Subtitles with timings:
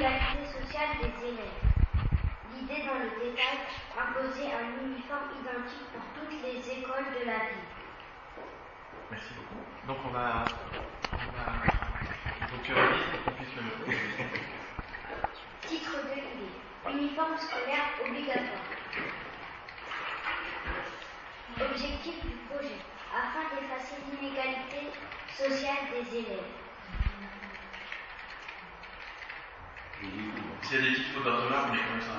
[0.00, 1.60] l'activité sociale des élèves.
[2.54, 3.58] L'idée dans le détail,
[3.96, 7.68] imposer un uniforme identique pour toutes les écoles de la ville.
[9.10, 9.60] Merci beaucoup.
[9.86, 10.44] Donc on va,
[11.12, 11.46] on va
[12.50, 12.74] donc euh,
[13.26, 13.62] on puisse le...
[15.68, 16.52] Titre de l'idée.
[16.88, 18.64] Uniforme scolaire obligatoire.
[21.60, 22.80] Objectif du projet,
[23.12, 24.82] afin d'effacer l'inégalité
[25.36, 26.52] sociale des élèves.
[30.62, 30.94] C'est des
[31.72, 32.16] mais ça.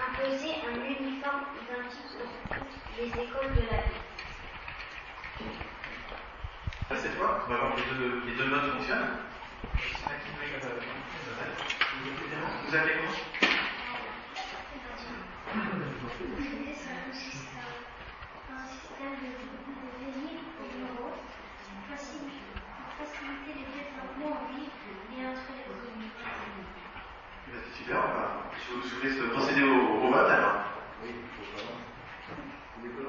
[0.00, 2.12] Imposer un uniforme identique
[2.48, 4.00] pour toutes les écoles de la ville.
[6.90, 9.18] Ah, Cette fois, bah, on va voir les deux, les deux fonctionnent.
[12.68, 13.10] Vous avez quoi
[27.90, 28.30] Super, voilà.
[28.54, 30.62] Je vous, je vous procéder au, au vote alors.
[31.02, 31.74] Oui, il faut vraiment.
[32.30, 33.02] vous voulez que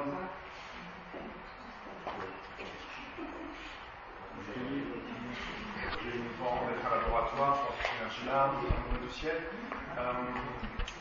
[6.42, 9.38] Bon, on est un laboratoire, je pense que c'est un chien, un logiciel.
[10.02, 10.26] Euh,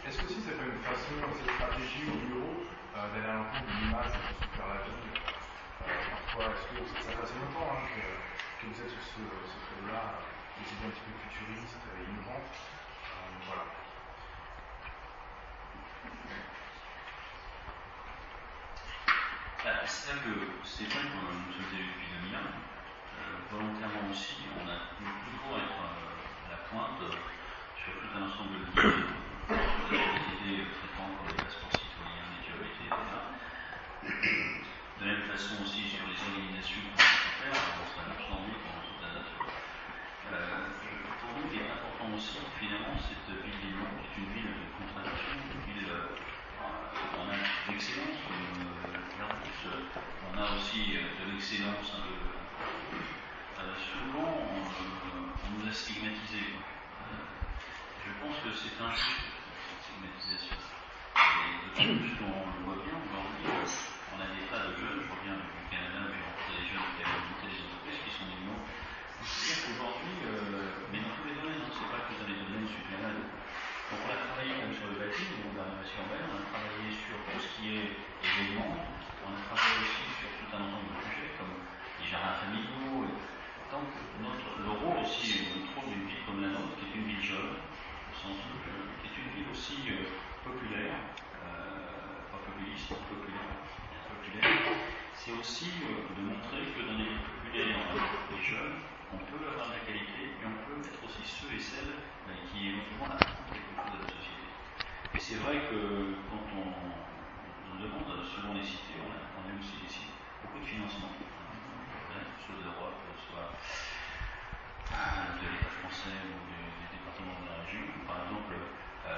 [0.04, 3.64] Est-ce que si c'est pas une façon, cette stratégie au bureau euh, d'aller à l'encontre
[3.64, 7.80] d'une image qui se faire la vie euh, Parfois, est-ce que ça fait assez longtemps
[7.80, 8.04] hein, que,
[8.60, 10.20] que, vous êtes sur ce, ce là
[10.60, 12.52] des idées un petit peu futuristes et innovantes?
[13.46, 13.64] voilà.
[19.64, 20.32] Ah, c'est ça que
[20.64, 22.38] c'est vrai qu'on nous sommes élus depuis 2001.
[22.40, 27.12] Euh, volontairement aussi, on a voulu toujours être euh, à la pointe euh,
[27.76, 29.04] sur tout un ensemble de dossiers.
[29.50, 32.98] Euh, Été traitant pour les passeports citoyens, les priorités, etc.
[34.00, 39.00] De la même façon aussi sur les organisations qu'on peut faire, on s'en pendant toute
[39.02, 39.50] la nature
[41.30, 44.66] pour nous, il est important aussi, finalement, cette ville de Lyon est une ville de
[44.74, 46.18] contradiction, une ville euh,
[47.18, 47.38] on a
[47.70, 49.86] d'excellence, euh,
[50.26, 51.86] on a aussi euh, de l'excellence
[53.78, 56.58] souvent, on, nous a stigmatisés.
[58.04, 59.29] Je pense que c'est injuste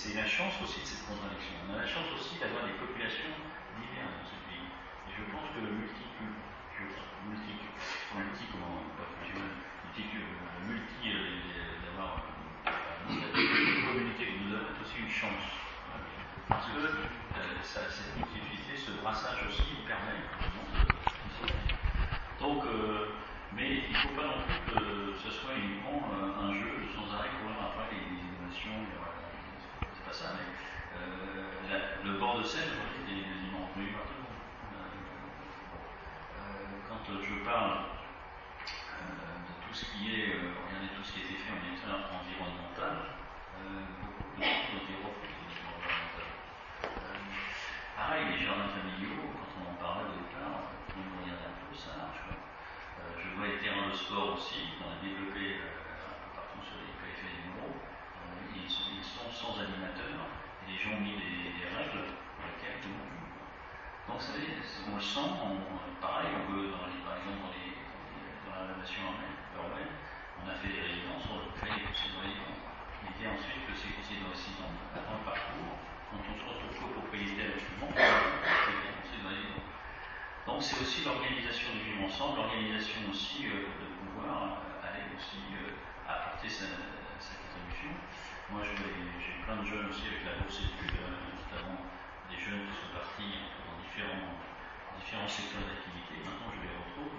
[0.00, 1.52] c'est la chance aussi de cette contradiction.
[1.68, 3.36] On a la chance aussi d'avoir des populations
[83.10, 85.54] aussi de pouvoir aller aussi
[86.08, 86.66] apporter sa,
[87.18, 87.94] sa contribution.
[88.50, 91.86] Moi, j'ai plein de jeunes aussi avec la bourse notamment
[92.26, 94.34] des jeunes qui sont partis dans différents,
[94.98, 96.18] différents secteurs d'activité.
[96.26, 97.14] Maintenant, je les retrouve,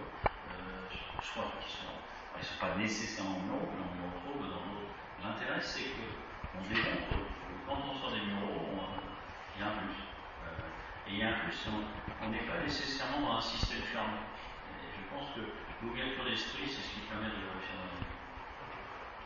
[1.32, 1.96] crois qu'ils sont,
[2.36, 4.92] ils ne sont pas nécessairement nobles, mais on les retrouve dans d'autres.
[5.24, 8.68] L'intérêt, c'est qu'on démontre que quand on sort des bureaux,
[9.56, 10.04] il y a un plus.
[11.08, 11.56] et il y a un plus,
[12.20, 14.20] on n'est pas nécessairement dans un système fermé.
[15.12, 15.44] Je pense que
[15.84, 18.08] l'ouverture d'esprit, c'est ce qui permet de réussir dans la vie.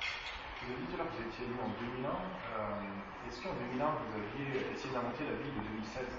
[0.02, 2.10] Vous avez dit tout à l'heure que vous étiez élu en 2001.
[2.10, 6.10] Euh, Est-ce qu'en 2001, vous aviez essayé d'inventer la ville de 2016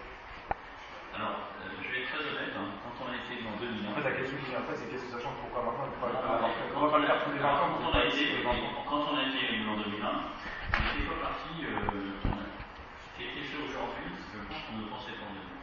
[1.19, 3.91] Alors, euh, je vais être très honnête, hein, quand on a été élu en 2001.
[3.91, 6.07] En fait, la question qui vient après, c'est qu'est-ce que ça change Pourquoi maintenant On
[6.07, 7.75] ne Alors, va pas le faire tous les 20 ans.
[7.75, 11.51] Quand on a été, quand on a été élu en 2001, on n'était pas parti.
[11.67, 11.75] Euh,
[12.23, 15.56] ce qui a été fait aujourd'hui, je pense qu'on ne pensait pas en 2001.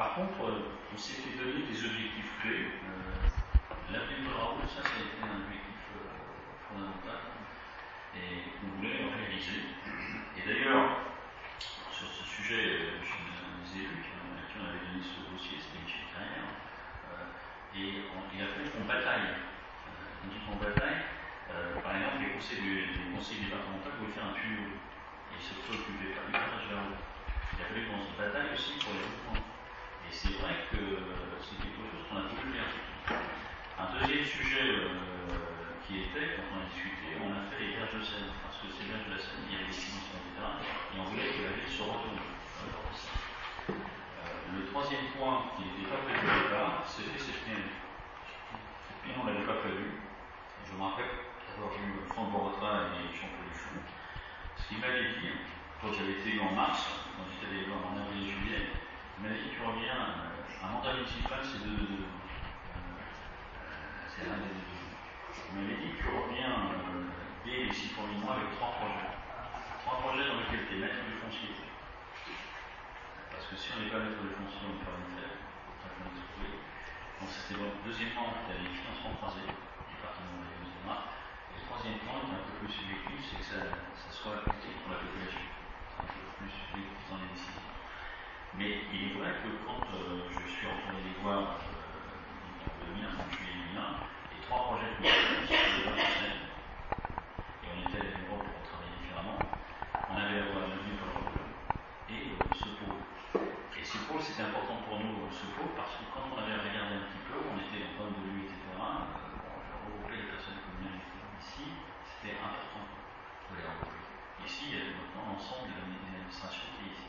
[0.00, 2.72] Par contre, on s'est fait donner des objectifs clés.
[2.88, 6.08] Euh, de Raoul, ça, ça a été un objectif euh,
[6.64, 7.20] fondamental
[8.16, 9.76] et qu'on voulait réaliser.
[10.40, 11.04] Et d'ailleurs,
[11.92, 16.48] sur ce sujet, je des élus qui, on avait donné ce dossier, c'était Michel Carrière,
[16.48, 19.36] euh, et il a fallu qu'on bataille.
[19.36, 21.12] Euh, on dit qu'on bataille,
[21.52, 26.24] euh, par exemple, les conseils, les départementaux voulaient faire un tuyau, et se préoccupaient pas
[26.24, 26.96] du passage vers l'eau.
[26.96, 29.49] Il a fallu qu'on se bataille aussi pour les reprendre.
[30.10, 30.82] Et c'est vrai que
[31.38, 32.66] c'est quelque chose qu'on a voulu faire.
[33.78, 34.90] Un deuxième sujet euh,
[35.86, 38.74] qui était, quand on a discuté, on a fait les berges de Seine, parce que
[38.74, 40.66] ces berges de la Seine, il y avait des dimensions, etc.
[40.66, 42.18] Et on voulait que la ville se retourne.
[42.18, 47.46] Euh, le troisième point qui n'était pas prévu au départ, c'était cette.
[47.46, 49.94] Cette pienne, on ne l'avait pas prévu.
[50.66, 51.22] Je me rappelle
[51.54, 53.78] d'avoir vu Franck Borotra et Jean-Paul Duchon.
[54.58, 55.38] Ce qu'il m'avait dit,
[55.78, 58.26] quand j'avais été en mars, quand j'étais élu en avril
[59.22, 60.00] m'avait dit tu reviens,
[60.64, 61.76] un mandat municipal, c'est de.
[61.76, 62.08] de
[64.08, 64.80] c'est l'un des deux.
[65.52, 67.04] M'avait dit tu reviens euh,
[67.44, 69.12] dès les six premiers mois avec trois projets.
[69.84, 71.52] Trois projets dans lesquels tu es maître du foncier.
[73.28, 75.36] Parce que si on n'est pas maître du foncier, on ne peut rien faire.
[77.20, 77.68] Donc c'était bon.
[77.84, 80.72] Deuxièmement, tu as les financements croisés, département de la etc.
[80.80, 84.40] Et le troisième point, qui est un peu plus subjectif, c'est que ça, ça soit
[84.40, 85.44] appliqué pour la population.
[86.00, 87.79] Un peu plus subjectif dans les décisions.
[88.58, 93.30] Mais il est vrai que quand euh, je suis retourné les voir en 2001, en
[93.30, 94.04] juillet 2001,
[94.34, 96.42] les trois projets que nous avons, c'était les Seine,
[97.62, 99.38] et on était à l'Europe pour travailler différemment.
[100.10, 101.30] On avait la voie avenue pour le
[102.10, 103.00] et euh, ce pôle.
[103.80, 107.00] Et ce pôle, c'était important pour nous, ce pôle, parce que quand on avait regardé
[107.00, 108.60] un petit peu, on était en bande de lui, etc.
[108.76, 111.00] Euh, bon, je regroupais les personnes communes
[111.40, 111.64] ici,
[112.04, 114.04] c'était important de les regrouper.
[114.44, 117.08] Ici, il y a maintenant l'ensemble des administrations qui est ici.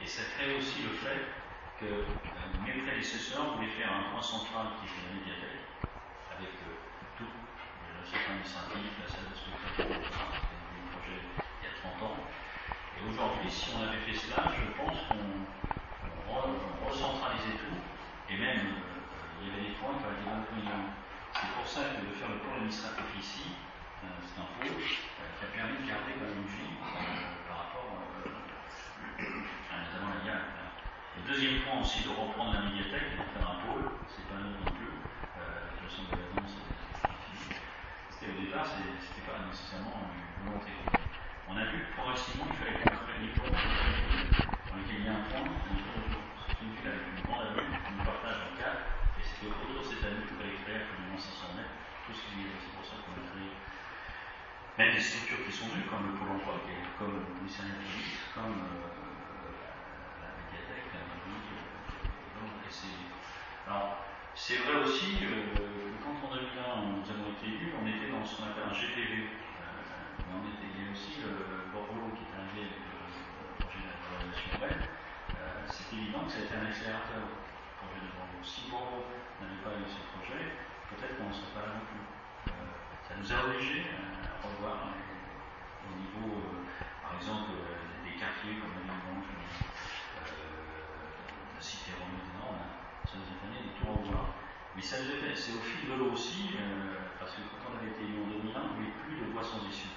[0.00, 1.28] Et ça crée aussi le fait
[1.82, 5.66] que euh, mes prédécesseurs voulaient faire un point central qui était la médiathèque,
[6.32, 6.72] avec euh,
[7.18, 10.08] tout, le centre administratif, la salle de spectacle, etc.
[10.08, 12.16] C'était un projet il y a 30 ans.
[12.96, 15.44] Et aujourd'hui, si on avait fait cela, je pense qu'on
[16.30, 17.78] on recentralisait tout,
[18.30, 20.90] et même euh, il y avait des points qui avaient été 20 millions.
[21.34, 23.54] C'est pour ça que de faire le pôle administratif ici,
[24.04, 26.74] euh, c'est un pôle euh, qui a permis de garder quand même une vie
[27.46, 30.42] par rapport à notamment la GAL.
[31.16, 34.42] Le deuxième point aussi de reprendre la médiathèque et de faire un pôle, c'est pas
[34.42, 34.90] nous non plus.
[34.90, 36.58] Euh, le centre de l'annonce,
[38.10, 40.74] c'était au départ, c'était pas nécessairement une volonté.
[41.46, 45.24] On a vu progressivement, il fallait qu'on crée ponts dans lesquels il y a un
[45.30, 48.82] point, c'est une ville avec une grande avenue, une partage en quatre,
[49.14, 52.50] et c'était autour de cette avenue qu'il fallait créer absolument 500 mètres, tout ce qui
[52.50, 53.54] c'est pour ça qu'on a créé
[54.78, 56.54] même des structures qui sont venues, comme le Pôle emploi,
[56.98, 57.86] comme le commissariat de
[58.30, 58.98] comme euh,
[60.22, 61.18] la médiathèque, la mairie,
[61.50, 61.78] euh,
[63.68, 64.00] Alors,
[64.32, 68.24] c'est vrai aussi euh, que quand en 2001 nous avons été élus, on était dans
[68.24, 69.28] ce qu'on appelle un GPV.
[69.28, 72.96] Euh, on était, il y a aussi le Bordeaux qui est arrivé avec le,
[73.60, 74.80] projet de la relation web.
[75.68, 78.40] c'est évident que ça a été un accélérateur, le projet de Bordeaux.
[78.40, 79.04] Si Bordeaux
[79.36, 80.40] n'avait pas eu ce projet,
[80.88, 82.08] peut-être qu'on ne serait pas là non plus.
[83.04, 86.40] ça nous a obligés à revoir au niveau,
[87.04, 87.52] par exemple,
[88.00, 88.96] des quartiers comme la
[91.52, 92.56] la cité romaine du Nord,
[93.08, 94.36] ça nous a permis de revoir.
[94.76, 97.72] Mais ça nous a fait, c'est au fil de l'eau aussi, euh, parce que quand
[97.72, 99.96] on avait été en 2001, on ne voulait plus de voies sans issue.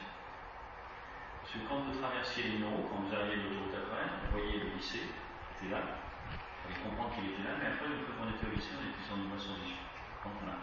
[1.44, 4.63] Parce que quand vous traversiez les numéros, quand vous arriviez de l'autoroute après, vous voyez
[4.63, 8.15] le lycée, qui était là, il fallait comprendre qu'il était là, mais après, une fois
[8.15, 9.84] qu'on était au lycée, on était sur une voie sans issue.
[10.24, 10.56] Quand, on a,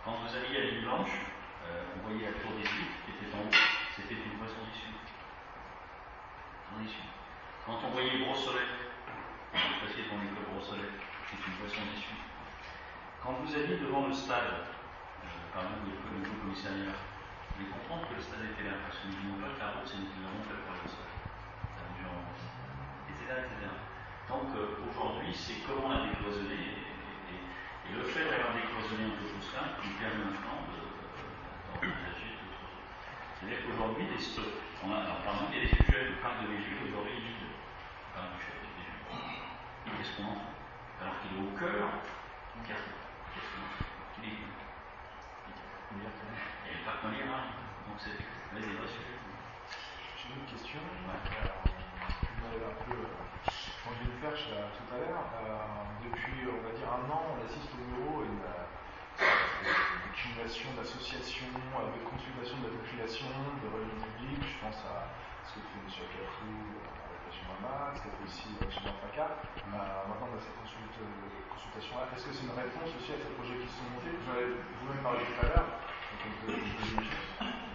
[0.00, 1.12] quand vous alliez à l'île Blanche,
[1.68, 3.60] euh, on voyait la tour des Huit qui était en haut,
[3.92, 4.96] c'était une voie sans issue.
[6.72, 6.82] Sans.
[7.68, 8.64] Quand on voyait Brossolet,
[9.52, 10.88] on passait devant l'école Brossolet,
[11.36, 12.16] est une boisson issue.
[13.20, 18.08] Quand vous allez devant le stade, euh, par exemple, le nouveau commissariat, vous allez comprendre
[18.08, 20.24] que le stade était là, parce que nous n'oublions pas que la route, c'est une
[20.24, 22.24] route la croix de Ça nous en
[23.12, 23.68] etc., etc.
[24.30, 29.16] Donc euh, aujourd'hui, c'est comment la décloisonner, et, et, et le fait d'avoir décloisonné un
[29.18, 32.72] peu tout ça, nous permet maintenant d'envisager de, tout.
[33.36, 34.08] C'est-à-dire qu'aujourd'hui,
[34.80, 37.24] on a, alors, par exemple, il y a des le parc de Végéo, aujourd'hui, il
[37.24, 37.58] est vide.
[40.00, 40.67] Est-ce qu'on en fait?
[41.00, 41.88] Alors qu'il est au cœur
[42.54, 42.92] du quartier.
[43.34, 44.42] Qu'on Il est.
[45.94, 47.44] Il y a le parc Molière, hein.
[47.88, 49.18] donc c'est des vrais sujets.
[50.18, 50.80] J'ai une question.
[51.06, 51.22] Ouais.
[51.22, 55.22] Vous m'avez un peu tendu une perche là, tout à l'heure.
[55.38, 60.68] Euh, depuis, on va dire, un an, on assiste au bureau à une, une accumulation
[60.74, 64.42] d'associations, euh, de consultations de la population, de religion publique.
[64.42, 65.14] Je pense à
[65.46, 65.88] ce que fait M.
[66.10, 66.50] Caprou
[67.28, 68.56] avec la Mama, ce qu'a fait aussi.
[68.56, 69.28] Faca.
[69.28, 70.96] Euh, maintenant, on a cette consulte,
[71.52, 72.08] consultation-là.
[72.16, 74.16] Est-ce que c'est une réponse aussi à ces projets qui sont montés?
[74.16, 74.48] Vous en avez
[74.80, 75.68] vous-même parlé tout à l'heure.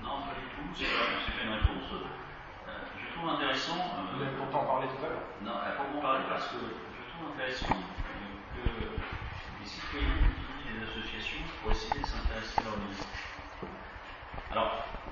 [0.01, 0.65] Non, pas du tout.
[0.73, 1.85] C'est pas une réponse.
[1.93, 3.77] Euh, je trouve intéressant.
[4.09, 5.27] Vous avez pourtant parlé tout à l'heure.
[5.45, 11.45] Non, elle pas parler parce que je trouve intéressant que les citoyens utilisent des associations
[11.61, 12.81] pour essayer de s'intéresser à leur.
[14.49, 14.71] Alors,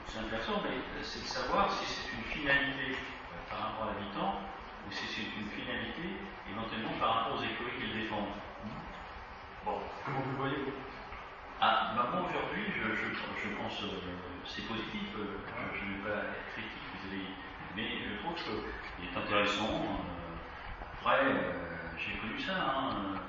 [0.10, 3.21] c'est intéressant, mais c'est de savoir si c'est une finalité euh,
[3.52, 4.40] par rapport à l'habitant
[4.88, 8.34] ou si c'est une finalité éventuellement par rapport aux écoles qu'ils défendent.
[9.64, 10.74] Bon, comment vous le voyez?
[11.62, 14.18] Ah, bah moi aujourd'hui, je, je, je, pense que euh,
[14.50, 15.38] c'est positif, euh,
[15.78, 17.38] je ne vais pas être critique, vis-à-vis,
[17.76, 19.70] mais je trouve qu'il est intéressant.
[19.70, 20.42] Euh,
[20.98, 21.22] après,
[22.02, 23.22] j'ai connu ça, hein,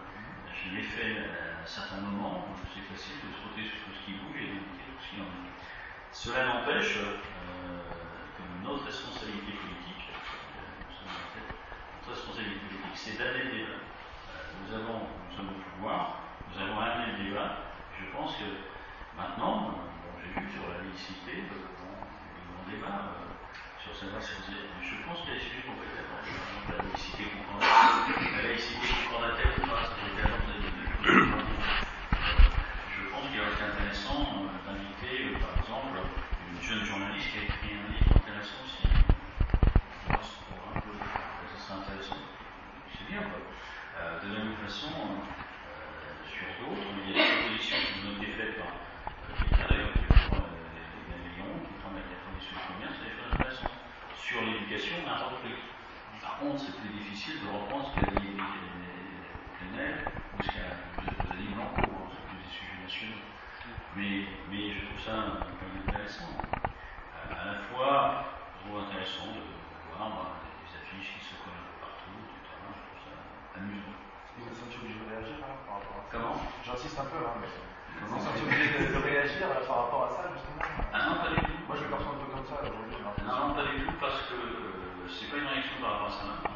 [0.48, 4.16] je l'ai fait à un certain moment, c'est facile de sauter sur tout ce qui
[4.16, 5.52] bouge et d'éviter tout ce qui en est.
[6.10, 10.08] Cela n'empêche que notre responsabilité politique,
[12.00, 13.82] notre responsabilité politique, c'est le débat.
[14.62, 16.22] Nous avons, nous avons le pouvoir,
[16.54, 18.48] nous avons amené le débat je pense que
[19.16, 21.70] maintenant, bon, j'ai vu sur la laïcité, euh,
[22.58, 23.30] on débat euh,
[23.78, 24.34] sur savoir si.
[24.42, 26.18] Je pense qu'il y a des sujets qu'on peut d'accord.
[26.66, 30.58] La laïcité concordatelle, la laïcité concordatelle ou pas, peut être de,
[32.90, 37.42] Je pense qu'il aurait été intéressant euh, d'inviter, par exemple, une jeune journaliste qui a
[37.46, 38.82] écrit un livre intéressant aussi.
[40.10, 42.22] Pour un peu, ça serait intéressant.
[43.12, 44.24] Bien, quoi.
[44.24, 44.88] de la même façon,
[46.24, 48.72] sur d'autres, il y a des propositions qui nous ont été faites par
[49.36, 53.28] quelqu'un d'ailleurs qui prend les millions, qui prend la proposition de combien, c'est des choses
[53.36, 53.76] intéressantes.
[54.16, 55.60] Sur l'éducation, n'importe plus.
[56.24, 61.52] Par contre, c'est plus difficile de reprendre ce qu'a dit Plenel ou ce qu'a dit
[61.52, 61.84] Blanco,
[62.16, 63.28] c'est plus des sujets nationaux.
[63.92, 66.32] Mais, mais je trouve ça quand même intéressant.
[67.28, 68.24] À la fois,
[68.56, 69.44] je trouve intéressant de,
[69.92, 71.71] voir bah, des affiches qui se collent
[76.12, 76.36] Comment?
[76.60, 80.10] J'insiste un peu, hein, mais vous vous sentez obligé de, réagir euh, par rapport à
[80.12, 80.60] ça, justement
[80.92, 81.56] Ah non, pas du tout.
[81.64, 83.00] Moi, je le perçois un peu comme ça aujourd'hui.
[83.00, 86.16] Non, non, pas du tout, parce que euh, c'est pas une réaction par rapport à
[86.20, 86.24] ça.
[86.36, 86.52] Hein.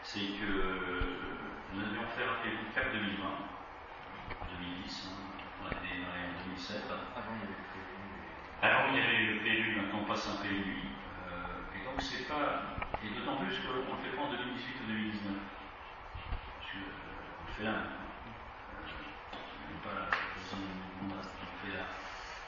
[0.00, 5.28] C'est que euh, nous avions fait, rappelez-vous, CAP 2020, en 2010, hein,
[5.60, 6.88] on a démarré en 2007.
[6.88, 8.00] Avant, il y avait le PLU.
[8.64, 10.88] Alors, il y avait le PLU, maintenant on passe un PLU.
[11.28, 12.80] Euh, et donc, c'est pas.
[13.04, 15.57] Et d'autant plus qu'on ne le fait pas en 2018 ou 2019
[16.76, 16.80] Euh,
[19.86, 20.12] pas.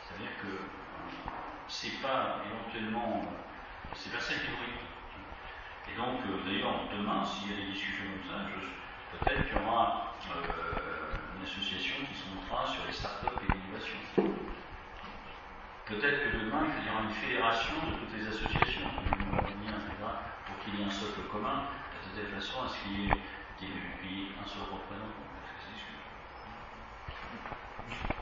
[0.03, 0.61] C'est-à-dire que euh,
[1.69, 3.33] c'est pas éventuellement,
[3.95, 8.29] c'est pas ça qui Et donc, euh, d'ailleurs, demain, s'il y a des discussions comme
[8.29, 8.47] ça,
[9.13, 10.17] peut-être qu'il y aura
[11.37, 13.97] une association qui se montrera sur les startups et l'innovation.
[15.87, 18.87] Peut-être que demain, il y aura une fédération de toutes les associations,
[20.47, 21.69] pour qu'il y ait un socle commun,
[22.05, 25.29] de telle façon à ce qu'il y ait qui est pays un seul représentant.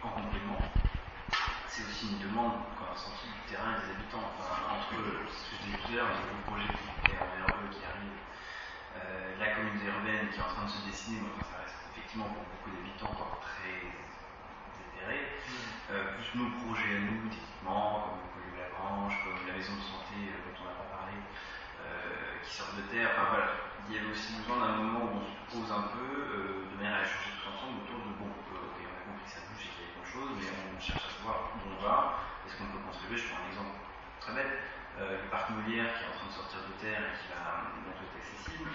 [0.02, 0.58] En complément,
[1.70, 4.34] c'est aussi une demande qu'on a ressentie du terrain et des habitants.
[4.34, 4.98] Enfin, entre
[5.30, 8.18] ce que je disais tout à l'heure, le projet qui arrive,
[8.98, 12.34] euh, la communauté urbaine qui est en train de se dessiner, enfin, ça reste effectivement
[12.34, 13.78] pour beaucoup d'habitants encore très
[14.74, 15.22] éthéré.
[15.94, 19.54] Euh, plus nos projets à nous, typiquement, comme le projet de la Grange, comme la
[19.54, 21.14] maison de santé euh, dont on n'a pas parlé,
[21.84, 23.12] euh, qui sort de terre.
[23.88, 26.74] Il y avait aussi besoin d'un moment où on se pose un peu, euh, de
[26.76, 29.64] manière à échanger tous ensemble autour de bon, ok, on a compris que ça bouge
[29.64, 31.96] et qu'il y a quelque chose, mais on cherche à savoir où on va,
[32.44, 33.16] est-ce qu'on peut contribuer.
[33.16, 33.74] Je prends un exemple
[34.20, 34.54] très bête.
[34.98, 37.70] Euh, le parc Molière qui est en train de sortir de terre et qui va
[37.86, 38.66] être accessible,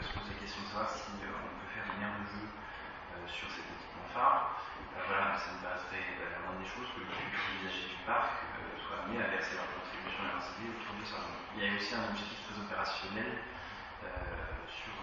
[0.00, 2.46] se pose la question de savoir si on peut faire une aire de jeu
[3.14, 4.58] euh, sur cet équipement phare,
[4.90, 8.42] euh, voilà, ça me paraîtrait euh, la moindre des choses que les usagers du parc
[8.82, 11.22] soient amenés à verser leur contribution à l'incendie aujourd'hui sur
[11.54, 13.30] Il y a aussi un objectif très opérationnel
[14.66, 14.94] sur,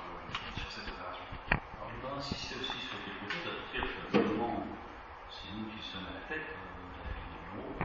[0.60, 1.24] sur cette opération.
[1.24, 4.68] Je voudrais insister aussi sur quelque chose, à dire que vraiment,
[5.32, 7.80] c'est nous qui sommes à la tête hein, de la ville de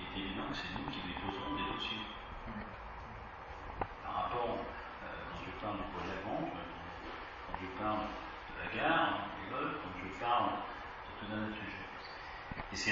[0.00, 2.08] il est évident que c'est nous qui déposons des dossiers.
[4.02, 4.56] Par rapport,
[5.04, 9.30] quand je parle du avant, quand je parle de la gare,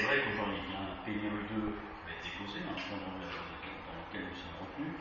[0.05, 4.25] vrai qu'aujourd'hui, il y a un PNRU 2 qui a été posé, un dans, lequel
[4.29, 4.97] nous sommes retenus.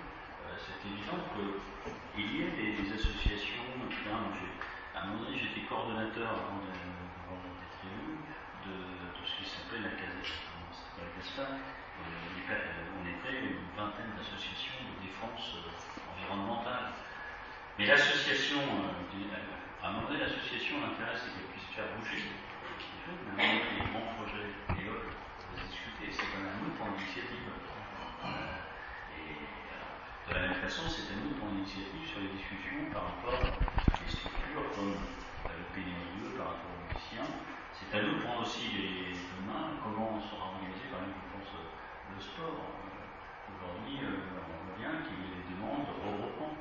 [0.56, 3.68] c'est évident qu'il y ait des, associations,
[4.96, 8.20] à un moment donné, j'étais coordonnateur avant d'être élu
[8.64, 8.76] de,
[9.24, 10.40] ce qui s'appelait la CASES.
[10.72, 11.48] C'était la CASPA.
[12.00, 15.68] On était une vingtaine d'associations de défense
[16.16, 16.96] environnementale.
[17.78, 18.62] Mais l'association,
[19.84, 22.24] à un moment donné, l'association, l'intérêt, c'est qu'elle puisse faire bouger
[23.08, 27.48] mais les grands projets on va discuter, c'est même à nous pour l'initiative.
[29.16, 29.48] Et
[30.28, 34.04] de la même façon, c'est à nous pour l'initiative sur les discussions par rapport à
[34.04, 37.32] des structures comme le PNIE, par rapport aux musiciens.
[37.72, 42.12] C'est à nous de prendre aussi les demain comment on sera organisé, par exemple, je
[42.12, 42.60] le sport.
[43.48, 46.60] Aujourd'hui, on voit bien qu'il y a des demandes de regroupement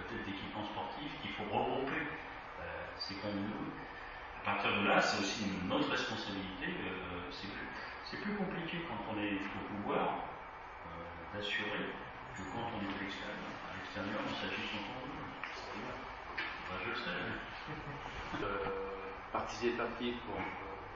[0.00, 2.08] peut-être d'équipements sportifs qu'il faut regrouper.
[2.56, 3.91] Euh, c'est même nous.
[4.42, 6.66] À partir de là, c'est aussi notre responsabilité.
[6.66, 10.26] Euh, c'est plus, compliqué quand on est au pouvoir
[10.84, 10.90] euh,
[11.32, 11.94] d'assurer
[12.34, 15.30] que quand on est à l'extérieur, on s'agit quand on veut.
[16.84, 17.22] je le sais.
[19.32, 20.36] participatif pour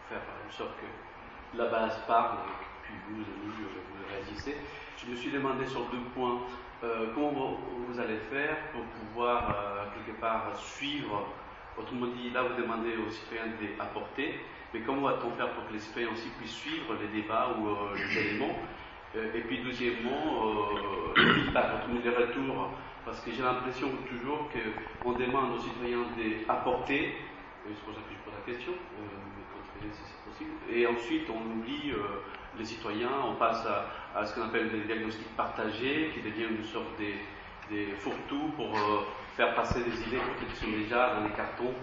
[0.09, 4.57] faire en sorte que la base parle et puis vous, vous, vous réagissez.
[4.99, 6.43] Je me suis demandé sur deux points.
[6.85, 11.27] Euh, comment vous, allez faire pour pouvoir euh, quelque part suivre
[11.79, 13.47] Autrement dit, là vous demandez aux citoyens
[13.79, 14.41] d'apporter,
[14.73, 17.95] mais comment va-t-on faire pour que les citoyens aussi puissent suivre les débats ou euh,
[17.97, 18.57] les éléments
[19.15, 20.71] Et puis deuxièmement,
[21.17, 22.71] le feedback, autrement dit, retours,
[23.05, 24.49] parce que j'ai l'impression toujours
[25.03, 26.05] qu'on demande aux citoyens
[26.47, 27.15] d'apporter,
[27.65, 28.73] c'est pour ça que je pose la question,
[30.27, 31.93] possible, et ensuite on oublie
[32.59, 33.67] les citoyens, on passe
[34.15, 37.15] à, ce qu'on appelle des diagnostics partagés, qui deviennent une sorte des,
[37.71, 39.03] des fourre-tout pour euh,
[39.37, 41.75] faire passer des idées qui sont déjà dans les cartons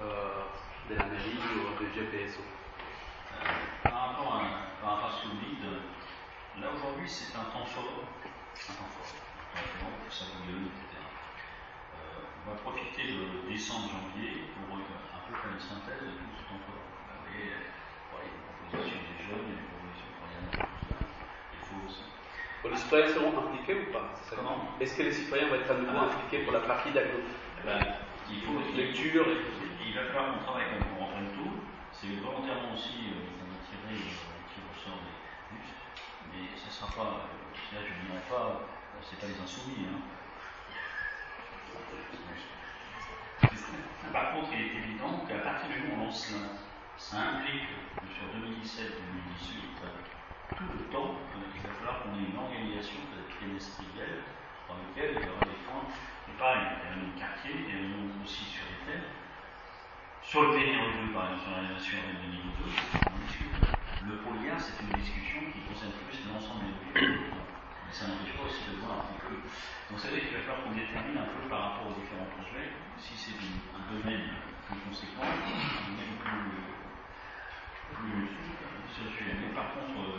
[0.00, 0.48] euh,
[0.88, 2.40] de la mairie ou de GPSO.
[2.40, 3.44] Euh,
[3.82, 5.60] par, rapport à, par rapport ce dites,
[6.58, 9.12] là aujourd'hui c'est un temps fort, un temps fort,
[10.02, 10.24] pour ça
[12.44, 14.80] on va profiter de décembre, janvier pour un
[15.28, 16.80] peu faire une synthèse de tout ce temps fort.
[16.80, 17.52] Vous voyez,
[18.24, 19.72] les propositions des jeunes, les
[22.70, 24.14] les citoyens seront impliqués ou pas
[24.80, 27.18] Est-ce que les citoyens vont être à nouveau impliqués pour la partie d'agro?
[27.18, 27.80] Eh ben,
[28.30, 29.26] Il faut lecture.
[29.84, 31.52] Il va falloir qu'on travaille pour rentrer tout.
[31.92, 35.68] C'est volontairement aussi euh, qu'on a tiré euh, qui ressort des bus.
[36.30, 37.26] Mais ce ne sera pas.
[37.26, 38.62] Euh, là, je ne dirais pas.
[39.02, 39.86] C'est pas les insoumis.
[39.90, 40.00] Hein.
[44.12, 46.34] Par contre, il est évident qu'à partir du moment où on lance
[46.98, 47.66] ça implique
[47.98, 49.82] que sur 2017-2018,
[50.56, 51.16] tout le temps
[51.52, 54.24] qu'il va falloir qu'on ait une organisation peut-être trimestrielle
[54.68, 58.12] dans laquelle il y aura des fonds, et pareil, des réunions de quartier, des réunions
[58.24, 59.08] aussi sur les thèmes.
[60.22, 63.58] Sur le PNR2, par exemple, sur la nation de niveau 2, on discute.
[64.06, 67.20] Le polien, c'est une discussion qui concerne plus l'ensemble des pays.
[67.30, 69.36] Mais ça n'empêche pas aussi de voir un petit peu.
[69.38, 72.30] Donc ça veut dire qu'il va falloir qu'on détermine un peu par rapport aux différents
[72.38, 76.54] projets, si c'est un domaine plus conséquent, un domaine plus,
[77.92, 78.42] plus
[79.02, 80.11] mais par contre, euh,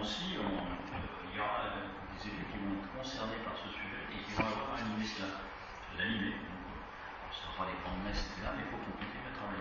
[0.00, 4.32] aussi, il y aura des élus qui vont être concernés par ce sujet et qui
[4.32, 5.52] vont avoir animé cela,
[6.00, 6.40] l'animer.
[6.40, 9.34] Euh, ce ne sera pas des grandes messes, etc., mais il faut qu'on continue à
[9.36, 9.60] travailler.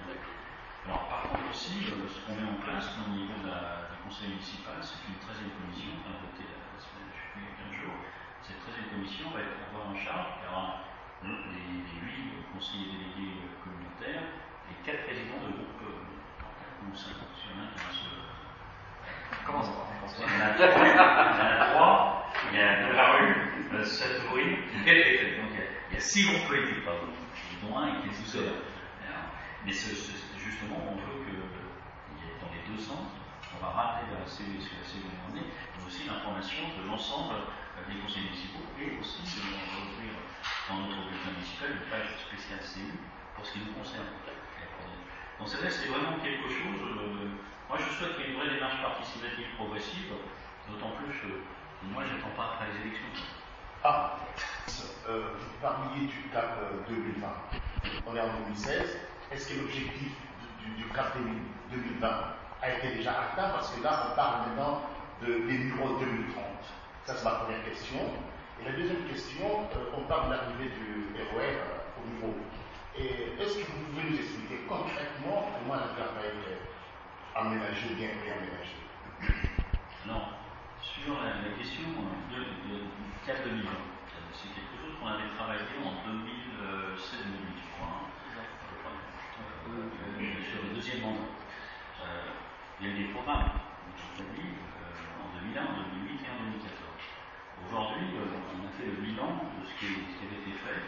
[0.87, 4.79] Alors, par contre aussi, euh, ce qu'on met en place au niveau du conseil municipal,
[4.79, 7.59] c'est une 13e commission, on a voté la semaine, je sais plus, il y a
[7.59, 7.99] 15 jours.
[8.39, 10.87] Cette 13e commission va être avoir en charge, il y aura
[11.19, 14.23] les, les 8 conseillers délégués communautaires
[14.71, 17.19] et 4 présidents de groupes ou 5
[19.45, 19.71] Comment ça
[20.17, 23.35] Il y en a trois, il y a de la rue,
[23.73, 23.85] euh,
[24.85, 25.51] quel était Donc
[25.89, 27.07] il y a six groupes politiques, pardon,
[27.63, 28.49] dont un qui est tout seul.
[29.65, 31.35] Mais justement, on veut que
[32.41, 33.11] dans les deux sens,
[33.53, 35.41] on va rappeler vers la CE et la CE mais
[35.85, 37.35] aussi l'information de l'ensemble
[37.87, 40.13] des conseils municipaux et aussi de ouvrir
[40.69, 42.97] dans notre bulletin municipal une page spéciale CU
[43.35, 44.05] pour ce qui nous concerne.
[45.39, 46.79] Donc c'est vraiment quelque chose.
[46.81, 47.29] Euh,
[47.69, 50.09] moi, je souhaite qu'il y ait une vraie démarche participative progressive,
[50.67, 51.29] d'autant plus que
[51.93, 53.13] moi, je n'attends pas après les élections.
[53.83, 54.17] Ah,
[55.07, 56.57] euh, parliez du CAP
[56.89, 57.29] 2020.
[58.07, 58.97] On est en 2016.
[59.31, 60.11] Est-ce que l'objectif
[60.65, 61.15] du, CAP
[61.69, 62.09] 2020
[62.61, 63.49] a été déjà atteint?
[63.53, 64.81] Parce que là, on parle maintenant
[65.21, 66.43] de, des numéros 2030.
[67.05, 68.01] Ça, c'est ma première question.
[68.59, 72.33] Et la deuxième question, euh, on parle de l'arrivée du ROR euh, au niveau.
[72.97, 76.78] Et est-ce que vous pouvez nous expliquer concrètement comment la CAP a
[77.39, 78.09] été aménager, bien
[80.07, 80.23] Non.
[80.81, 82.83] Sur la, question de, de,
[83.25, 83.63] 4 2020,
[84.33, 88.11] c'est quelque chose qu'on avait travaillé en 2007-2008, je crois, hein,
[89.69, 89.87] euh,
[90.43, 91.31] sur le deuxième mandat.
[92.03, 92.35] Euh,
[92.81, 93.55] il y a eu des programmes
[94.19, 94.23] euh,
[95.23, 96.75] en 2001, en 2008 et en 2014.
[97.67, 100.83] Aujourd'hui, euh, on a fait le bilan de ce qui, ce qui, avait été fait.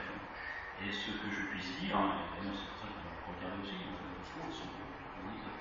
[0.83, 4.49] Et ce que je puisse dire, hein, et c'est pour ça qu'on regarde aussi, on
[5.29, 5.60] dit que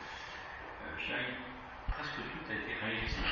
[1.08, 3.24] presque tout a été réalisé.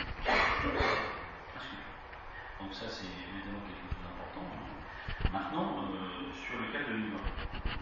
[2.60, 4.48] Donc ça, c'est évidemment quelque chose d'important.
[4.48, 4.72] Hein.
[5.32, 7.20] Maintenant, euh, sur le cas de l'humain,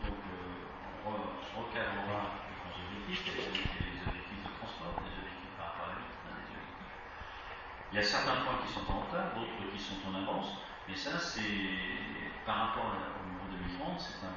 [0.03, 5.15] donc euh, on recadrera les grands objectifs, il y a les objectifs de transport, des
[5.23, 6.91] objectifs par rapport à la vie, objectifs.
[7.91, 10.97] Il y a certains points qui sont en retard, d'autres qui sont en avance, mais
[10.99, 13.47] ça, c'est par rapport au niveau
[13.81, 14.35] 2030, c'est un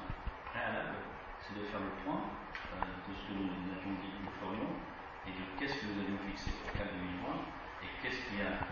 [0.53, 1.09] préalable,
[1.41, 4.71] c'est de faire le point euh, de ce que nous avions dit que nous ferions
[5.37, 8.65] et qu'est-ce que nous avions fixé pour le 2020 et qu'est-ce qui a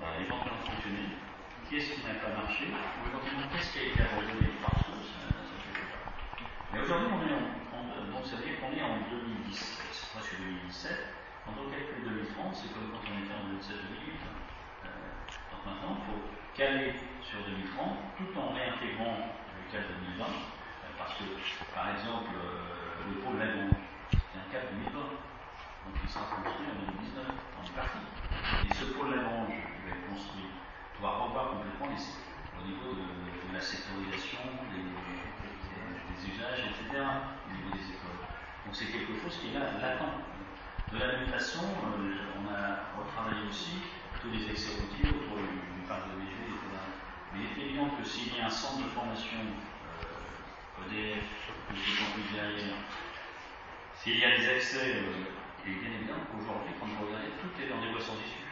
[0.00, 1.20] euh, éventuellement fonctionné,
[1.68, 6.10] qu'est-ce qui n'a pas marché, ou éventuellement qu'est-ce qui a été abandonné fait pas.
[6.72, 7.60] Mais aujourd'hui, on est en,
[8.08, 11.20] donc ça veut dire qu'on est en 2017, c'est presque 2017.
[11.44, 14.16] Quand on calcule 2030, c'est comme quand on était en 2007-2008.
[14.86, 15.10] Euh,
[15.50, 16.20] donc maintenant, il faut
[16.54, 21.26] caler sur 2030 tout en réintégrant le cas 2020, euh, parce que,
[21.74, 23.68] par exemple, euh, le pôle Lagon,
[24.10, 25.29] c'est un cas 2020,
[25.88, 28.04] il sera construit en 2019, en partie.
[28.68, 30.50] Et ce pôle Lagrange qui va être construit
[31.00, 33.08] doit revoir complètement les au niveau de,
[33.54, 34.84] la sectorisation, des,
[36.28, 38.20] usages, etc., au niveau des écoles.
[38.66, 40.20] Donc c'est quelque chose qui est là, latent.
[40.92, 43.80] De la même façon, euh, on a retravaillé aussi
[44.20, 46.60] tous les excès routiers autour du, du parc de VG, etc.
[47.32, 49.40] Mais il est évident que s'il y a un centre de formation
[50.86, 51.24] EDF,
[51.68, 52.76] que je derrière,
[53.94, 55.24] s'il y a des accès, euh,
[55.66, 58.48] est bien évident qu'aujourd'hui, quand vous regardez, tout est dans des voies sans issue.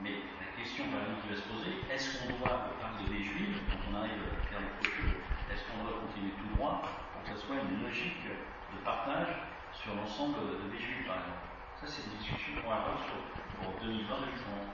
[0.00, 3.60] Mais la question par exemple qui va se poser, est-ce qu'on doit, parc de Villejuif,
[3.68, 5.12] quand on arrive à faire le clôture,
[5.52, 6.80] est-ce qu'on doit continuer tout droit
[7.12, 9.28] pour que ce soit une logique de partage
[9.76, 11.44] sur l'ensemble de Villejuif, par exemple?
[11.80, 13.16] Ça, c'est une discussion qu'on va avoir sur,
[13.60, 14.72] pour 2020-2030.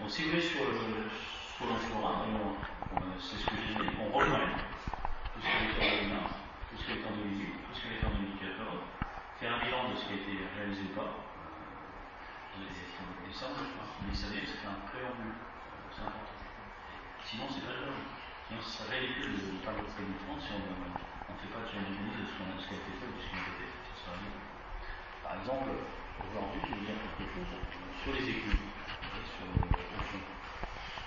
[0.00, 1.08] Donc, si vous voulez, sur le,
[1.58, 2.56] forum,
[3.18, 4.52] c'est ce que j'ai dit, on reprenne
[5.34, 6.28] tout ce qui est en 2020,
[6.70, 8.97] tout ce qui est en 2008, tout ce qui est en 2014,
[9.38, 11.14] faire un bilan de ce qui a été réalisé ou pas.
[12.58, 15.38] Euh, et ça, mais ça c'est un préambule,
[15.94, 16.38] c'est important.
[17.22, 18.02] Sinon, c'est pas grave.
[18.48, 21.86] Sinon, ce serait ridicule de parler de 2030 si on ne fait pas de suivi
[21.86, 23.78] de ce, qu ce qui a été fait ou de ce qui a été fait.
[25.22, 25.70] Par exemple,
[26.18, 27.52] aujourd'hui, je vais dire quelque chose
[28.02, 28.58] sur les fond.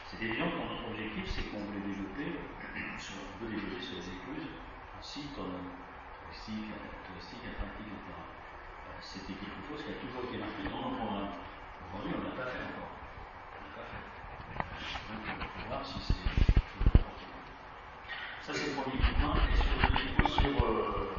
[0.08, 2.38] C'est évident que notre objectif, c'est qu'on voulait développer,
[9.12, 11.36] C'était quelque chose qui a toujours été marqué dans nos programmes.
[11.84, 12.96] Aujourd'hui, on ne l'a pas fait encore.
[12.96, 14.08] On ne l'a pas fait.
[14.08, 16.32] Donc, on va voir si c'est
[18.40, 19.36] Ça, c'est le premier point.
[19.52, 20.56] Et sur le deuxième point, sur.
[20.64, 21.12] Euh,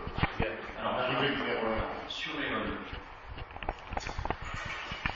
[0.81, 2.81] alors, euh, sur les vols.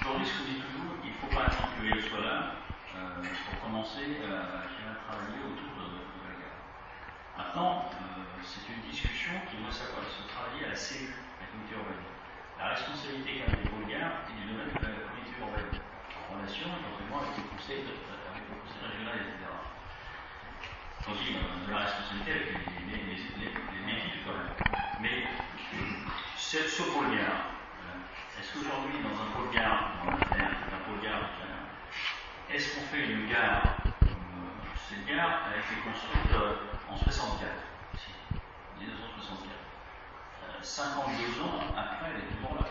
[0.04, 2.60] Aujourd'hui, ce que je dis toujours, il ne faut pas attendre que les soit là
[2.92, 6.60] euh, pour commencer à, à travailler autour de, de, la gare.
[7.40, 11.08] Maintenant, euh, c'est une discussion qui doit savoir se travailler à la CU,
[11.40, 12.15] la communauté urbaine.
[12.58, 15.72] La responsabilité quand même des pôles gares est du domaine de la communauté urbaine,
[16.16, 17.44] en relation éventuellement avec les
[17.84, 19.44] avec le conseil régional, etc.
[21.06, 21.16] Donc
[21.70, 24.56] la responsabilité avec les, les, les, les, les quand même.
[25.00, 25.28] Mais
[26.36, 27.52] ce, ce gare,
[28.40, 29.52] est-ce qu'aujourd'hui, dans un pôle
[30.00, 31.28] dans un pôle gare,
[32.48, 33.62] est-ce qu'on fait une gare
[34.88, 36.32] Cette gare a été construite
[36.88, 37.52] en 64,
[37.94, 38.12] ici,
[38.80, 39.65] 1964.
[40.66, 42.66] Euh, 52 ans après, elle est toujours là.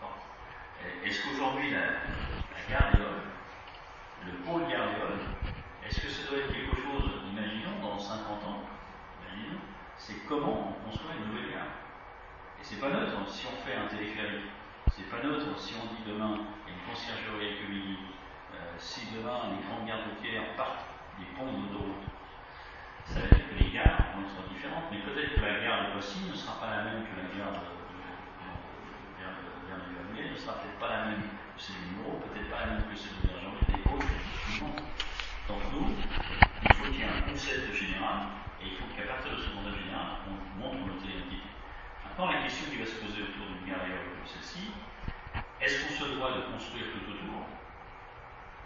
[0.00, 0.08] Bon.
[1.04, 3.22] Est-ce qu'aujourd'hui, la, la, gare d'Éole,
[4.24, 5.20] le pôle gare d'Éole,
[5.86, 8.62] est-ce que ça doit être quelque chose, imaginons, dans 50 ans,
[9.20, 9.60] imaginons,
[9.98, 11.72] c'est comment on construit une nouvelle gare
[12.60, 14.46] et c'est pas neutre si on fait un téléphérique.
[14.92, 17.98] C'est pas neutre si on dit demain il y a une conciergerie accueillie.
[18.54, 20.86] Euh, si demain les grandes gares routières partent
[21.18, 22.06] des ponts d'autoroute.
[23.04, 25.92] Ça veut dire que les gares vont être différentes, mais peut-être que la gare de
[25.92, 27.98] Poissy ne sera pas la même que la gare de, de,
[29.66, 32.78] de, de, ne sera peut-être pas la même que celle du Muro, peut-être pas la
[32.78, 34.06] même que celle de Bergerie, des pôles,
[35.50, 35.90] Donc nous,
[36.62, 39.50] il faut qu'il y ait un concept général, et il faut qu'à partir de ce
[39.50, 41.42] concept général, on montre notre identité.
[42.06, 44.70] Maintenant, la question qui va se poser autour d'une gare comme celle-ci,
[45.60, 47.50] est-ce qu'on se doit de construire tout autour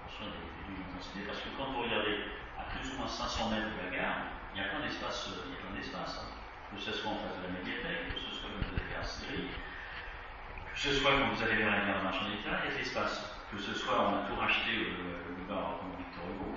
[0.04, 2.26] Construire des, des d'intensité Parce que quand vous regardez
[2.58, 4.18] à plus ou moins 500 mètres de la gare,
[4.50, 6.26] il y a plein d'espace, il y a plein d'espace.
[6.26, 6.28] Hein.
[6.74, 8.98] Que ce soit en face de la médiathèque, que ce soit quand vous allez vers
[8.98, 12.66] la série, que ce soit quand vous allez vers la gare de marchand d'État, il
[12.66, 13.30] y a de l'espace.
[13.52, 16.50] Que ce soit, on a tout racheté le, le bar comme Victor Hugo.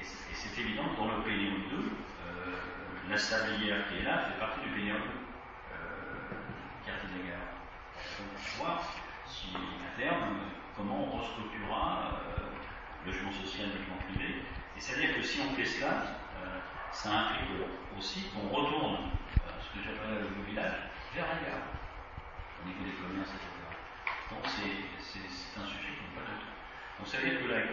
[0.00, 2.56] Et c'est évident que dans le PNO 2, euh,
[3.18, 5.10] la sablière qui est là fait partie du PNO 2
[6.86, 7.34] quartier des
[8.14, 8.78] pour voir
[9.26, 10.38] si à terme,
[10.76, 12.46] comment on restructurera euh,
[13.04, 14.46] le logement social, le logement privé.
[14.76, 17.58] Et c'est-à-dire que si on fait cela, euh, ça implique
[17.98, 20.78] aussi qu'on retourne euh, ce que j'appelle le village
[21.12, 21.66] vers ailleurs,
[22.62, 23.50] au niveau des commerces, etc.
[24.30, 26.54] Donc c'est un sujet qui n'est pas tout.
[27.02, 27.66] Donc ça veut dire que, la,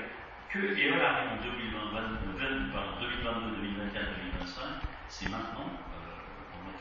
[0.50, 4.10] que EOL arrive en 2022, 2024,
[4.42, 6.72] 2025, c'est maintenant euh,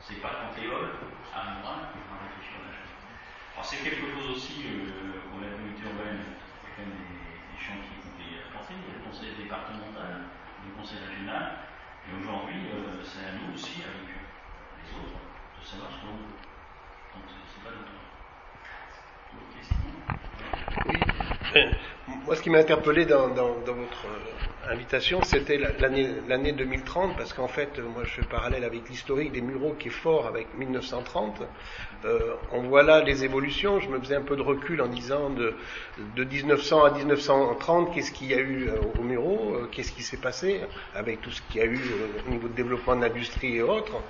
[0.00, 0.90] C'est pas quand EOL
[1.34, 3.04] arrivera qu'on va réfléchir à la chose.
[3.54, 7.96] Alors c'est quelque chose aussi euh, la communauté urbaine, il quand même des, des chantiers
[8.00, 10.30] qui ont été apportés, il y a le conseil départemental,
[10.66, 11.68] le conseil régional,
[12.08, 16.36] et aujourd'hui euh, c'est à nous aussi, avec les autres, de savoir ce qu'on veut.
[17.14, 18.09] Donc c'est pas notre.
[22.26, 24.06] Moi, ce qui m'a interpellé dans, votre
[24.68, 29.74] invitation, c'était l'année 2030, parce qu'en fait, moi, je fais parallèle avec l'historique des Mureaux
[29.78, 31.42] qui est fort avec 1930.
[32.04, 33.80] Euh, on voit là les évolutions.
[33.80, 35.54] Je me faisais un peu de recul en disant de,
[36.16, 40.16] de 1900 à 1930, qu'est-ce qu'il y a eu au Mureaux, euh, qu'est-ce qui s'est
[40.20, 40.60] passé
[40.94, 43.62] avec tout ce qu'il y a eu euh, au niveau de développement de l'industrie et
[43.62, 44.00] autres.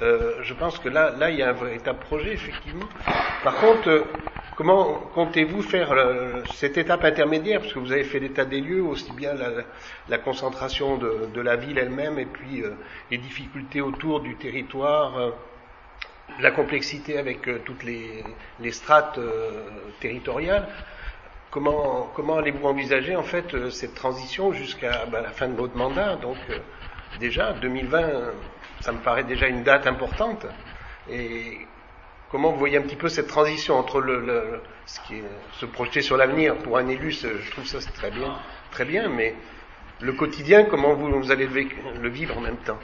[0.00, 2.86] Euh, je pense que là, là, il y a un véritable projet, effectivement.
[3.44, 4.04] Par contre, euh,
[4.62, 7.60] comment comptez-vous faire euh, cette étape intermédiaire?
[7.60, 9.32] Parce que vous avez fait l'état des lieux, aussi bien
[10.08, 12.70] la, concentration de, la ville elle-même et puis euh,
[13.10, 15.30] les difficultés autour du territoire, euh,
[16.38, 18.22] la complexité avec toutes les,
[18.70, 19.18] strates
[20.00, 20.68] territoriales.
[21.50, 26.14] Comment, allez-vous envisager en fait cette transition jusqu'à ben, la fin de votre mandat?
[26.16, 26.38] Donc
[27.18, 27.98] déjà 2020
[28.80, 30.46] ça me paraît déjà une date importante.
[31.10, 31.58] Et
[32.32, 35.24] comment vous voyez un petit peu cette transition entre le, le ce qui est,
[35.60, 38.34] se projeter sur l'avenir pour un élu, je trouve ça très bien,
[38.70, 39.36] très bien, mais
[40.00, 41.68] le quotidien, comment vous, vous allez le,
[42.00, 42.78] le, vivre en même temps?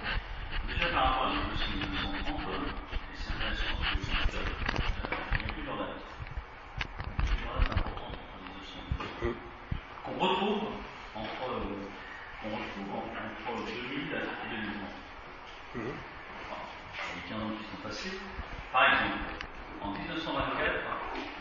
[0.68, 2.40] Déjà par rapport à l'évolution de 1930,
[3.14, 4.36] c'est intéressant que vous dites,
[5.32, 5.88] il n'y a plus d'ordre
[7.24, 8.12] C'est important
[8.98, 9.32] pour
[10.04, 10.62] Qu'on retrouve
[11.16, 11.48] entre,
[12.42, 14.50] qu'on retrouve entre 2000 et
[15.74, 16.17] 2030.
[17.14, 18.18] Les 15 ans qui sont passés.
[18.72, 19.38] Par exemple,
[19.80, 20.58] en 1924,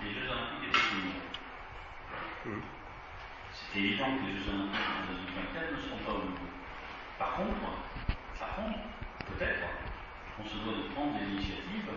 [0.03, 1.19] les Jeux Olympiques étaient finis.
[2.45, 2.61] Mmh.
[3.51, 6.47] C'était évident que les Jeux Olympiques en 2024 ne seront pas au niveau.
[7.19, 7.67] Par contre,
[8.39, 8.79] par contre,
[9.25, 9.65] peut-être,
[10.39, 11.89] on se doit de prendre des initiatives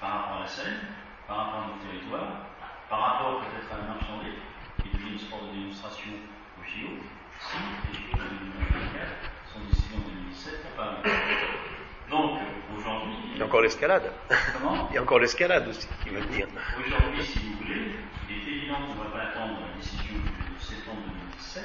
[0.00, 0.80] par rapport à la scène,
[1.28, 2.48] par rapport à nos territoires,
[2.88, 4.40] par rapport peut-être à la marche en ligne,
[4.82, 6.12] qui devient une sport de démonstration
[6.58, 6.96] au JO,
[7.40, 7.56] si
[7.92, 8.28] les de
[8.64, 11.63] 2024 sont décidés en 2017 pour Paris.
[12.10, 12.38] Donc,
[12.76, 13.14] aujourd'hui.
[13.32, 14.12] Il y a encore l'escalade.
[14.52, 16.46] Comment Il y a encore l'escalade aussi qui va venir.
[16.78, 17.96] Aujourd'hui, si vous voulez,
[18.28, 21.64] il est évident qu'on ne va pas attendre la décision du septembre 2017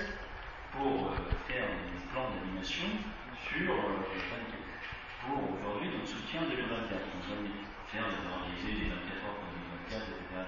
[0.71, 1.15] pour euh,
[1.47, 2.87] faire des plans d'animation
[3.35, 4.07] sur euh,
[5.27, 6.55] pour aujourd'hui notre soutien 2024.
[6.55, 7.43] On va
[7.91, 9.49] faire organiser les 24 heures pour
[9.91, 10.47] 2024, etc.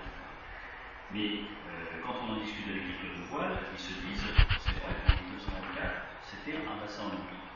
[1.12, 4.24] Mais euh, quand on en discute avec les clubs de voile, ils se disent,
[4.64, 7.51] c'est vrai qu'en 1924, c'était un bassin olympique.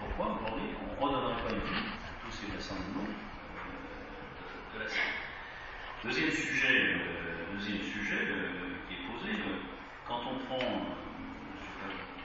[0.00, 4.78] Pourquoi aujourd'hui on ne redonnerait pas une vie à tous ces bassins de l'eau euh,
[4.78, 5.12] de, la Seine
[6.02, 9.36] Deuxième sujet, euh, deuxième sujet euh, qui est posé,
[10.08, 10.64] quand on prend,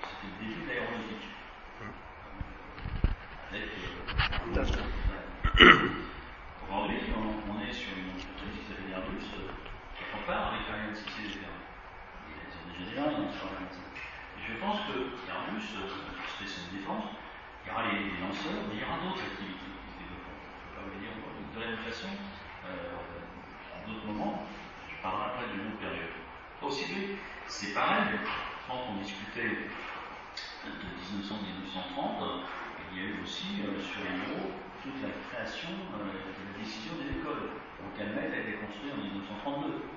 [0.07, 1.27] c'était le début de l'aéronautique,
[3.51, 3.67] avec
[6.63, 9.27] aujourd'hui on, on, est sur une entreprise qui s'appelle Airbus,
[9.99, 11.59] quelque part avec Ariane 6 et.
[12.31, 13.83] Ils ont déjà ils ont sur Ariane 6.
[14.47, 14.95] Je pense que
[15.27, 15.67] Airbus,
[16.39, 17.24] spécial défense,
[17.65, 20.37] il y aura les, lanceurs, mais il y aura d'autres activités qui se développeront.
[20.37, 24.45] Je ne peux pas vous dire de la même façon, euh, en d'autres moments,
[24.85, 26.13] je parlerai après d'une autre période.
[26.61, 27.17] Aussi bien,
[27.49, 28.21] c'est pareil,
[28.69, 29.65] quand on discutait
[30.61, 30.87] de
[31.25, 32.45] 1900-1930,
[32.93, 34.53] il y a eu aussi euh, sur les mots
[34.85, 37.49] toute la création euh, de la décision des écoles.
[37.81, 39.89] Donc Calmette a été construit en 1932.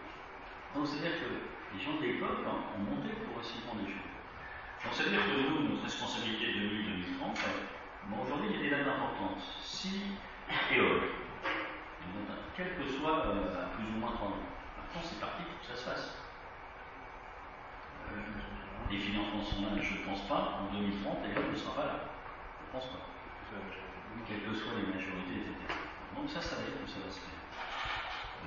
[0.73, 1.29] Donc c'est-à-dire que
[1.77, 4.08] les gens de l'époque hein, ont monté progressivement les choses.
[4.89, 6.69] Donc ça veut dire que nous, notre responsabilité est de
[7.21, 7.37] 2030,
[8.09, 9.37] bon, aujourd'hui il y a des dates importantes.
[9.61, 10.17] Si
[10.73, 11.13] EOL,
[12.57, 14.41] quel que soit euh, plus ou moins 3 ans.
[14.81, 16.17] Maintenant c'est parti pour que ça se fasse.
[18.09, 18.33] Euh,
[18.91, 22.01] les financements sont là, je ne pense pas, en 2030, EOL ne sera pas là.
[22.57, 23.05] Je ne pense pas.
[24.27, 25.69] Quelles que soient les majorités, etc.
[26.17, 27.37] Donc ça, ça veut dire ça va se faire.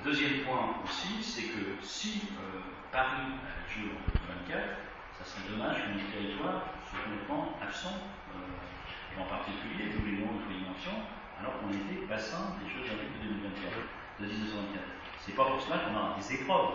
[0.02, 4.91] Le deuxième point aussi, c'est que si euh, Paris a en 2024,
[5.24, 7.98] serait dommage que nos territoires soient complètement absents,
[8.34, 10.98] euh, et en particulier, nous les noms de dimensions,
[11.38, 13.86] alors qu'on était bassin des Jeux Olympiques de 2024,
[14.18, 14.82] de 1924.
[15.22, 16.74] C'est pas pour cela qu'on a des épreuves.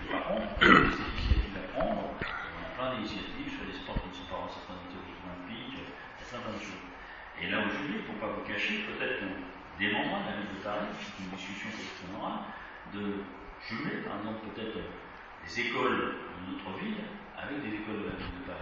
[0.00, 4.08] Mais par contre, des initiatives à prendre, on a plein d'initiatives sur les sports qui
[4.08, 6.86] ne sont pas en certains olympiques, il y a plein de choses.
[7.40, 9.36] Et là aujourd'hui, il ne pas vous cacher, peut-être qu'on
[9.76, 12.52] demandera la ville de Paris, c'est une discussion qu'on aura,
[12.92, 13.24] de
[13.64, 17.00] jumeler, par exemple, peut-être des écoles de notre ville
[17.42, 18.08] avec des écoles de
[18.48, 18.56] la.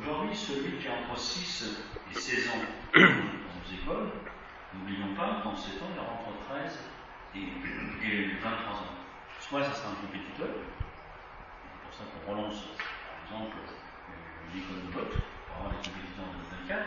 [0.00, 2.62] Aujourd'hui, celui qui a entre 6 et 16 ans
[2.94, 4.10] dans nos écoles,
[4.74, 6.78] n'oublions pas qu'en 7 ans, il aura entre 13
[7.36, 8.94] et, 23 ans.
[9.40, 13.56] Soit ça sera un compétiteur, c'est pour ça qu'on relance, par exemple,
[14.50, 15.14] une école de vote
[15.46, 16.34] pour avoir des compétiteurs en
[16.66, 16.82] 2024,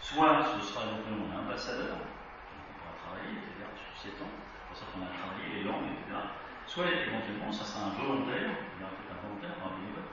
[0.00, 4.76] soit ce sera éventuellement un ambassadeur, on pourra travailler, etc., sur 7 ans, c'est pour
[4.78, 6.18] ça qu'on a travaillé les langues, etc.
[6.66, 10.10] Soit éventuellement, ça sera un volontaire, il y aura peut-être un volontaire, un bénévole,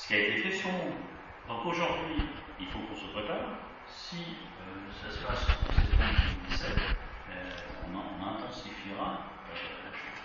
[0.00, 0.96] Ce qui a été fait monde.
[1.46, 2.24] Donc aujourd'hui,
[2.58, 3.60] il faut qu'on se prépare.
[3.86, 6.16] Si euh, ça se passe en septembre
[6.48, 6.72] 2017,
[7.30, 7.50] euh,
[7.92, 9.54] on, intensifiera euh,
[9.84, 10.24] la chose.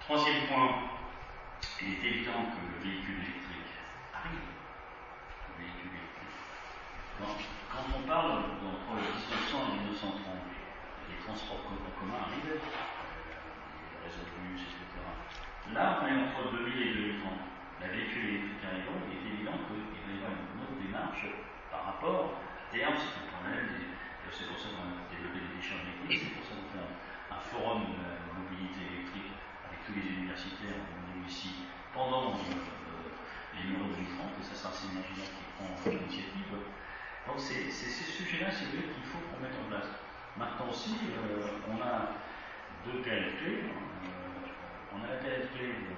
[0.00, 0.84] Troisième point,
[1.80, 3.72] il est évident que le véhicule électrique
[4.12, 4.52] arrive.
[5.48, 7.48] Le véhicule électrique.
[7.72, 10.20] quand on parle entre 1900 et 1930,
[11.08, 12.60] les transports en commun arrivaient,
[14.04, 14.84] de etc.
[15.72, 16.92] Là, on est entre 2000 et
[17.24, 17.32] 2030.
[17.80, 21.26] La véhicule électrique arrivant, il est évident qu'il va y avoir une autre démarche
[21.72, 23.64] par rapport à terme, c'est un problème,
[24.30, 27.40] c'est pour ça qu'on a développé des échanges électriques, c'est pour ça qu'on fait un,
[27.44, 28.08] forum de
[28.40, 29.30] mobilité électrique
[29.68, 33.12] avec tous les universitaires venus ici pendant euh,
[33.54, 36.50] les numéros 2030, et ça c'est un séminaire qui prend l'initiative.
[37.26, 39.92] Donc c'est ces sujets-là, c'est qu'il faut qu'on mette en place.
[40.36, 42.16] Maintenant aussi, euh, on a
[42.84, 43.64] deux qualités.
[43.64, 45.94] Euh, on a la qualité de,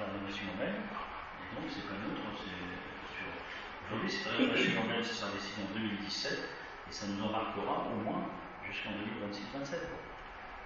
[0.00, 2.58] la urbaine, et donc c'est pas neutre, c'est
[3.12, 3.28] sur.
[3.86, 6.48] Aujourd'hui, cette rénovation urbaine, ça sera décidé en 2017,
[6.88, 8.24] et ça nous embarquera au moins
[8.66, 9.76] jusqu'en 2026-27.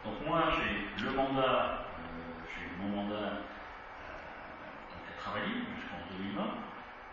[0.07, 4.15] Donc moi, j'ai le mandat, euh, j'ai mon mandat euh,
[4.95, 6.41] à travailler jusqu'en 2020.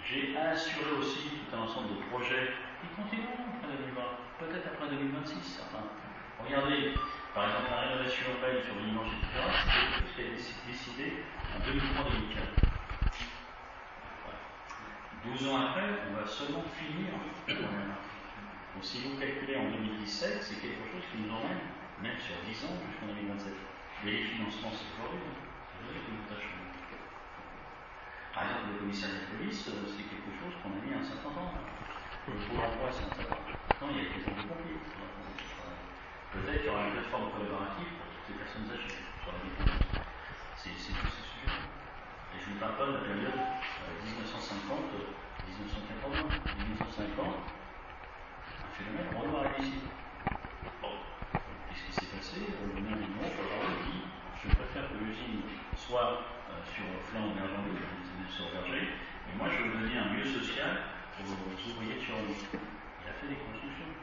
[0.05, 4.01] J'ai assuré aussi tout un ensemble de projets qui continueront après 2020,
[4.39, 5.89] peut-être après 2026, certains.
[6.45, 6.93] Regardez,
[7.35, 9.27] par exemple, la rénovation urbaine sur etc.,
[9.99, 10.39] chose qui a été
[10.71, 12.63] décidé en 2003-2004.
[15.35, 17.11] 12 ans après, on va seulement finir.
[17.51, 21.59] Donc si vous calculez en 2017, c'est quelque chose qui nous emmène,
[21.99, 23.51] même sur 10 ans, jusqu'en 2027.
[24.05, 26.55] Mais les financements, c'est nous tâchons.
[28.31, 31.51] Par exemple, le commissariat de police, c'est quelque chose qu'on a mis un certain temps.
[32.31, 33.91] Le pôle emploi, c'est un certain temps.
[33.91, 35.04] Il y a de pompiers.
[36.35, 39.05] Peut-être qu'il y aura une plateforme collaborative pour toutes les personnes âgées.
[40.65, 41.61] C'est tous ces sujets.
[42.33, 44.97] Et je ne parle pas de la période euh, 1950,
[45.45, 46.25] 1980,
[46.73, 47.37] 1950,
[48.65, 49.85] un phénomène Renoir ici.
[50.81, 51.05] Bon,
[51.69, 52.41] qu'est-ce qui s'est passé?
[52.49, 54.09] Le maire du Nord, dit
[54.41, 55.45] je préfère que l'usine
[55.77, 57.61] soit euh, sur flanc berger,
[58.33, 58.89] sur Verger,
[59.29, 60.81] mais moi je veux donner un lieu social
[61.13, 62.35] pour aux ouvriers de Chironi.
[62.51, 63.93] Il a fait des constructions.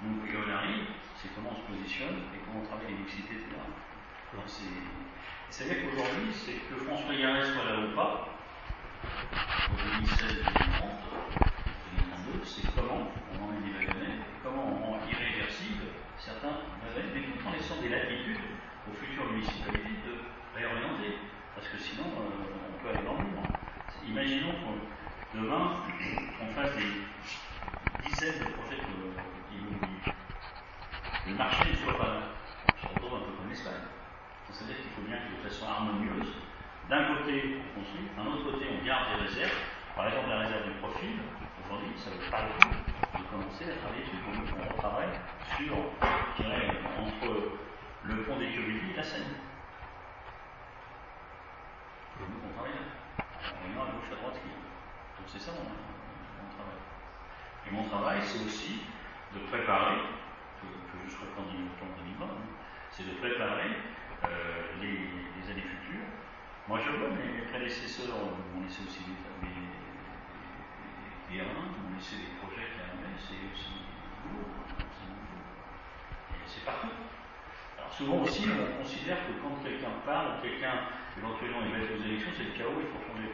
[0.00, 3.36] Donc, et on arrive, c'est comment on se positionne et comment on travaille les mixités,
[3.36, 3.52] etc.
[4.32, 4.48] Donc,
[5.50, 8.32] c'est-à-dire qu'aujourd'hui, c'est que François Garret soit là ou pas,
[9.68, 11.04] en 2016, 2030,
[12.32, 15.84] 2032, c'est comment on emmène des wagonnets, comment on rend irréversible
[16.16, 18.40] certains wagonnets, mais tout en laissant des latitudes
[18.88, 20.16] aux futures municipalités de
[20.56, 21.20] réorienter.
[21.52, 23.44] Parce que sinon, euh, on peut aller dans le mur.
[24.08, 25.84] Imaginons que demain,
[26.40, 27.04] on fasse des
[28.08, 29.29] dizaines de projets immobiliers.
[31.30, 32.34] Le marché ne soit pas.
[32.66, 33.86] On se retrouve un peu comme l'Espagne.
[34.50, 36.34] C'est-à-dire qu'il faut bien que de façon harmonieuse,
[36.90, 39.54] d'un côté, on construit, d'un autre côté, on garde des réserves.
[39.94, 41.22] Par exemple, la réserve du profil,
[41.62, 42.74] aujourd'hui, ça ne vaut pas le coup
[43.14, 44.18] de commencer à travailler dessus.
[44.26, 45.14] Qu'on retravaille
[45.54, 46.66] sur, je dirais,
[46.98, 47.30] entre
[48.10, 49.30] le pont des Cuvilliers et la Seine.
[52.18, 52.90] Faut qu'on travaille là.
[53.22, 56.82] En voyant à gauche, à droite, qui Donc c'est ça mon, travail.
[57.62, 58.82] Et mon travail, c'est aussi
[59.30, 60.02] de préparer,
[60.60, 62.46] que, que sois candidat en 2020, hein,
[62.92, 63.80] c'est de préparer
[64.24, 66.06] euh, les, années futures.
[66.68, 69.56] Moi, je vois mes prédécesseurs m'ont laissé aussi des, des,
[71.32, 72.80] des m'ont laissé des projets qui
[73.18, 73.84] c'est aussi
[74.30, 74.54] lourd.
[76.46, 76.94] C'est partout.
[77.78, 80.86] Alors souvent aussi, on considère que quand quelqu'un parle, quelqu'un
[81.16, 83.30] éventuellement est mettre aux élections, c'est le chaos, il faut changer.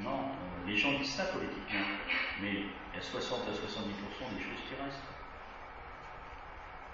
[0.00, 1.86] Non, euh, les gens disent ça politiquement,
[2.42, 5.15] mais il y a 60 à 70% des choses qui restent.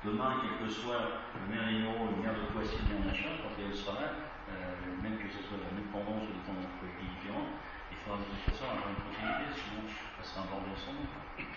[0.04, 3.54] Demain, quel que soit le maire Hénaud, le maire de Poissy, le maire machin, quand
[3.54, 4.10] il sera là,
[4.50, 8.50] euh, même que ce soit la indépendance ou des tendances politiques différentes, il faudra toute
[8.50, 9.86] façon avoir une continuité, sinon
[10.18, 11.51] ça sera un bordel sans nom.